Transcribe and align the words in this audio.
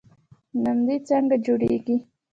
نمدې 0.63 0.95
څنګه 1.07 1.35
جوړیږي؟ 1.45 1.95